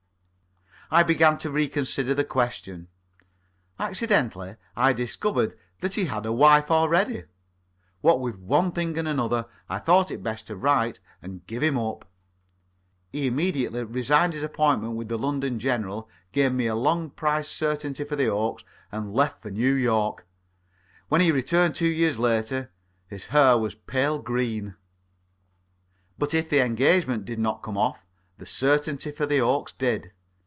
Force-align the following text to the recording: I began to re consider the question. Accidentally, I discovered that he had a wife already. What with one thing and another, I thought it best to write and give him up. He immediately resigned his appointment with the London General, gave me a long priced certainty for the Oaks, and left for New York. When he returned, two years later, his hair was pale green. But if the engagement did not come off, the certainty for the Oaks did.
I 0.93 1.03
began 1.03 1.37
to 1.37 1.49
re 1.49 1.69
consider 1.69 2.13
the 2.13 2.25
question. 2.25 2.89
Accidentally, 3.79 4.57
I 4.75 4.91
discovered 4.91 5.55
that 5.79 5.93
he 5.95 6.03
had 6.03 6.25
a 6.25 6.33
wife 6.33 6.69
already. 6.69 7.23
What 8.01 8.19
with 8.19 8.37
one 8.37 8.71
thing 8.71 8.97
and 8.97 9.07
another, 9.07 9.45
I 9.69 9.79
thought 9.79 10.11
it 10.11 10.21
best 10.21 10.47
to 10.47 10.57
write 10.57 10.99
and 11.21 11.47
give 11.47 11.63
him 11.63 11.77
up. 11.79 12.09
He 13.13 13.25
immediately 13.25 13.85
resigned 13.85 14.33
his 14.33 14.43
appointment 14.43 14.95
with 14.95 15.07
the 15.07 15.17
London 15.17 15.59
General, 15.59 16.09
gave 16.33 16.51
me 16.51 16.67
a 16.67 16.75
long 16.75 17.09
priced 17.11 17.53
certainty 17.53 18.03
for 18.03 18.17
the 18.17 18.27
Oaks, 18.27 18.65
and 18.91 19.13
left 19.13 19.41
for 19.41 19.49
New 19.49 19.71
York. 19.73 20.27
When 21.07 21.21
he 21.21 21.31
returned, 21.31 21.73
two 21.73 21.87
years 21.87 22.19
later, 22.19 22.69
his 23.07 23.27
hair 23.27 23.57
was 23.57 23.75
pale 23.75 24.19
green. 24.19 24.75
But 26.19 26.33
if 26.33 26.49
the 26.49 26.59
engagement 26.59 27.23
did 27.23 27.39
not 27.39 27.63
come 27.63 27.77
off, 27.77 28.05
the 28.39 28.45
certainty 28.45 29.11
for 29.11 29.25
the 29.25 29.39
Oaks 29.39 29.71
did. 29.71 30.11